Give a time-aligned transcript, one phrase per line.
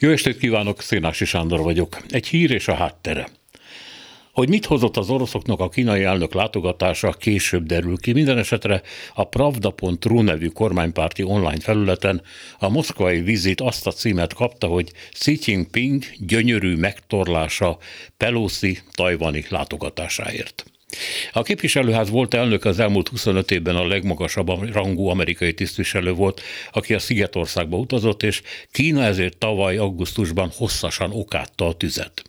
[0.00, 1.96] Jó estét kívánok, Szénási Sándor vagyok.
[2.08, 3.28] Egy hír és a háttere.
[4.32, 8.12] Hogy mit hozott az oroszoknak a kínai elnök látogatása, később derül ki.
[8.12, 8.82] Minden esetre
[9.14, 12.22] a Pravda.ru nevű kormánypárti online felületen
[12.58, 17.78] a moszkvai vizit azt a címet kapta, hogy Xi Jinping gyönyörű megtorlása
[18.16, 20.77] Pelosi tajvani látogatásáért.
[21.32, 26.40] A képviselőház volt elnök az elmúlt 25 évben a legmagasabb rangú amerikai tisztviselő volt,
[26.72, 32.22] aki a Szigetországba utazott, és Kína ezért tavaly augusztusban hosszasan okátta a tüzet.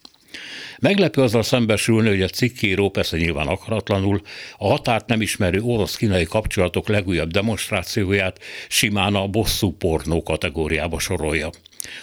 [0.80, 4.22] Meglepő azzal szembesülni, hogy a cikkíró persze nyilván akaratlanul
[4.58, 11.50] a határt nem ismerő orosz-kínai kapcsolatok legújabb demonstrációját simán a bosszú pornó kategóriába sorolja.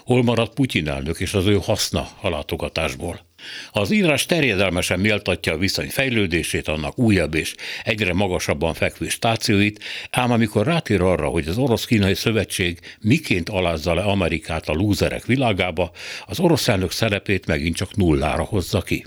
[0.04, 3.25] Hol maradt Putyin elnök és az ő haszna a látogatásból?
[3.72, 7.54] Az írás terjedelmesen méltatja a viszony fejlődését, annak újabb és
[7.84, 14.02] egyre magasabban fekvő stációit, ám amikor rátér arra, hogy az Orosz-Kínai Szövetség miként alázza le
[14.02, 15.90] Amerikát a lúzerek világába,
[16.26, 19.06] az orosz elnök szerepét megint csak nullára hozza ki.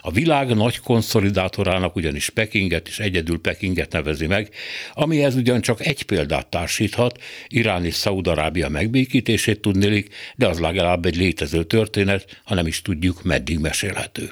[0.00, 4.48] A világ nagy konszolidátorának ugyanis Pekinget és egyedül Pekinget nevezi meg,
[4.94, 11.64] amihez ugyancsak egy példát társíthat, Irán és Szaudarábia megbékítését tudnélik, de az legalább egy létező
[11.64, 14.30] történet, ha nem is tudjuk, meddig mesélhető.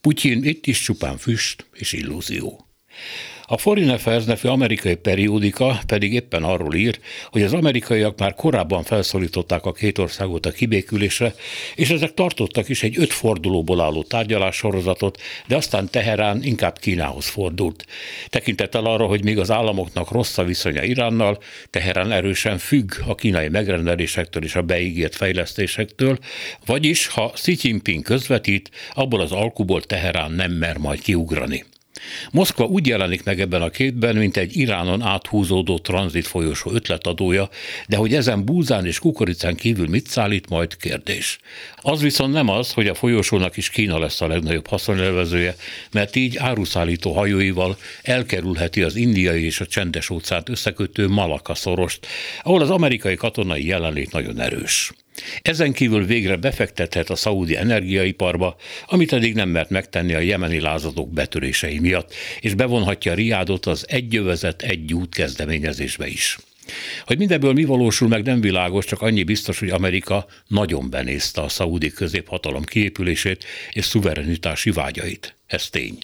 [0.00, 2.68] Putyin itt is csupán füst és illúzió.
[3.46, 6.98] A Foreign Affairs nevű amerikai periódika pedig éppen arról ír,
[7.30, 11.34] hogy az amerikaiak már korábban felszólították a két országot a kibékülésre,
[11.74, 17.86] és ezek tartottak is egy öt fordulóból álló tárgyalássorozatot, de aztán Teherán inkább Kínához fordult.
[18.28, 21.38] Tekintettel arra, hogy még az államoknak rossz a viszonya Iránnal,
[21.70, 26.18] Teherán erősen függ a kínai megrendelésektől és a beígért fejlesztésektől,
[26.66, 31.64] vagyis ha Xi Jinping közvetít, abból az alkuból Teherán nem mer majd kiugrani.
[32.30, 37.48] Moszkva úgy jelenik meg ebben a képben, mint egy Iránon áthúzódó tranzit folyosó ötletadója,
[37.88, 41.38] de hogy ezen búzán és kukoricán kívül mit szállít, majd kérdés.
[41.76, 45.56] Az viszont nem az, hogy a folyosónak is Kína lesz a legnagyobb haszonélvezője,
[45.92, 52.06] mert így áruszállító hajóival elkerülheti az indiai és a csendes óceánt összekötő Malaka szorost,
[52.42, 54.92] ahol az amerikai katonai jelenlét nagyon erős.
[55.42, 61.12] Ezen kívül végre befektethet a szaudi energiaiparba, amit eddig nem mert megtenni a jemeni lázadók
[61.12, 66.38] betörései miatt, és bevonhatja Riádot az egyövezet egy út kezdeményezésbe is.
[67.04, 71.48] Hogy mindebből mi valósul meg nem világos, csak annyi biztos, hogy Amerika nagyon benézte a
[71.48, 75.34] szaudi középhatalom kiépülését és szuverenitási vágyait.
[75.46, 75.98] Ez tény.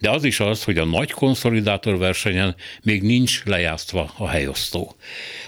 [0.00, 4.96] De az is az, hogy a nagy konszolidátor versenyen még nincs lejátszva a helyosztó.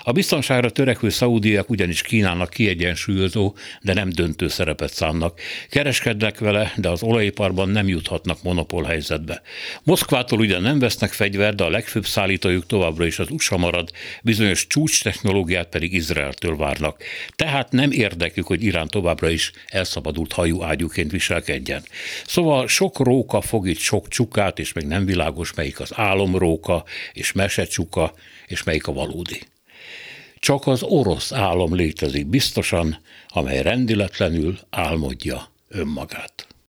[0.02, 5.40] A biztonságra törekvő szaudiak ugyanis Kínának kiegyensúlyozó, de nem döntő szerepet szánnak.
[5.70, 9.42] Kereskednek vele, de az olajiparban nem juthatnak monopól helyzetbe.
[9.82, 13.90] Moszkvától ugyan nem vesznek fegyvert, de a legfőbb szállítójuk továbbra is az USA marad,
[14.22, 17.02] bizonyos csúcs technológiát pedig Izraeltől várnak.
[17.36, 21.82] Tehát nem érdekük, hogy Irán továbbra is elszabadult hajú ágyúként viselkedjen.
[22.26, 27.32] Szóval sok róka fog itt sok csukát, és még nem világos, melyik az álomróka és
[27.32, 28.14] mesecsuka,
[28.46, 29.40] és melyik a valódi.
[30.38, 36.45] Csak az orosz álom létezik biztosan, amely rendiletlenül álmodja önmagát.